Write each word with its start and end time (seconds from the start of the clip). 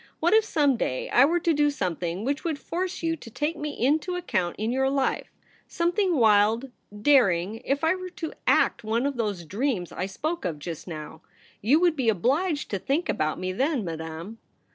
What 0.19 0.33
if 0.33 0.43
some 0.43 0.77
day 0.77 1.11
I 1.11 1.25
were 1.25 1.39
to 1.41 1.53
do 1.53 1.69
something 1.69 2.25
which 2.25 2.43
would 2.43 2.57
force 2.57 3.03
you 3.03 3.15
to 3.17 3.29
take 3.29 3.55
me 3.55 3.69
into 3.77 4.15
account 4.15 4.55
in 4.57 4.71
your 4.71 4.89
life— 4.89 5.31
something 5.79 6.15
wild, 6.17 6.71
daring— 7.03 7.57
if 7.71 7.83
I 7.83 7.93
were 7.93 8.09
to 8.09 8.33
act 8.47 8.83
one 8.83 9.05
of 9.05 9.15
those 9.15 9.45
dreams 9.45 9.91
1 9.91 10.07
spoke 10.07 10.43
of 10.43 10.57
just 10.57 10.87
now? 10.87 11.21
You 11.61 11.79
would 11.81 11.95
be 11.95 12.09
obliged 12.09 12.71
to 12.71 12.79
think 12.79 13.09
about 13.09 13.37
me 13.37 13.53
then, 13.53 13.85
Madame.' 13.85 14.39